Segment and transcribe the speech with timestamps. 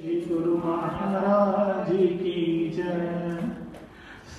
[0.00, 3.38] श्री गुरु महाराज की जय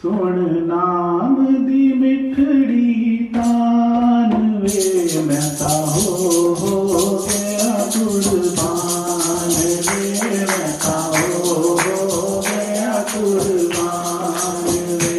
[0.02, 0.38] सुन
[0.68, 4.32] नाम दी मिठड़ी तान
[4.64, 6.16] वे मैं ताहो
[6.62, 6.80] हो
[7.28, 14.66] गया कुर्बान। वे मैं ताहो हो गया कुर्बान
[15.04, 15.14] वे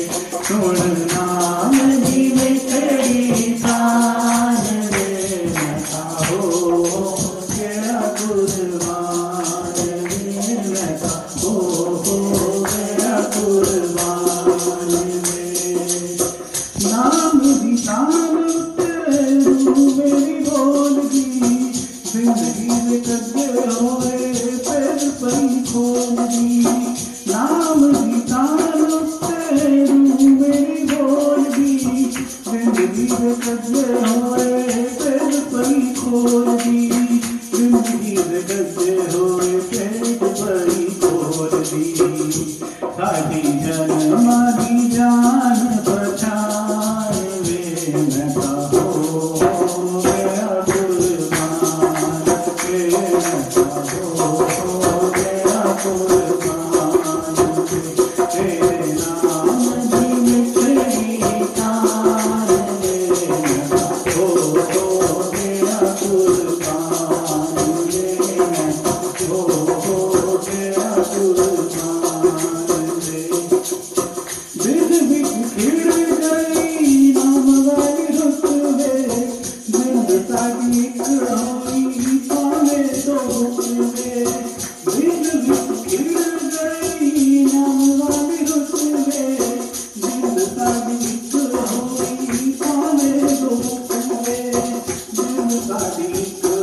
[0.49, 0.77] सुन
[1.15, 5.07] नाम दी मिठड़ी तान वे
[5.55, 7.17] मैं ताहो हो
[7.51, 9.92] गया कुर्बान वे
[37.83, 41.85] गिर गए होए पेट बड़ी बोल दी
[42.99, 43.82] साधी जा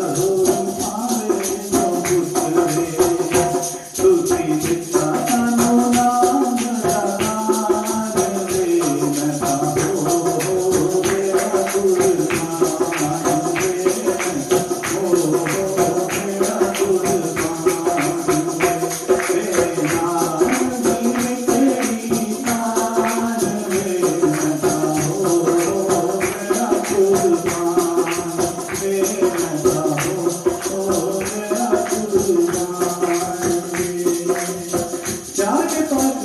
[0.10, 0.49] Brasil.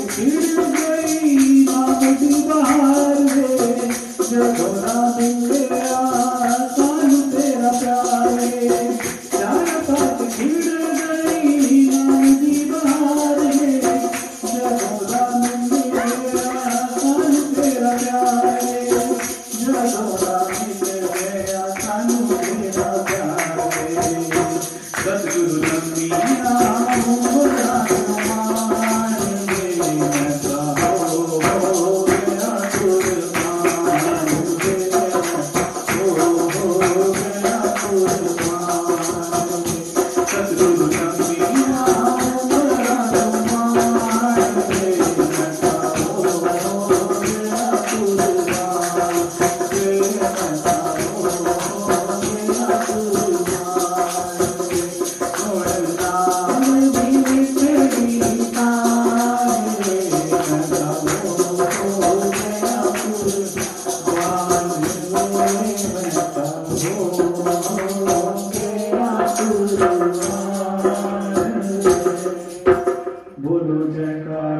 [0.03, 3.88] खिल गई नाम की बहार है
[4.31, 5.44] जब ना दिन
[37.94, 38.53] Gracias.
[73.94, 74.53] Yeah.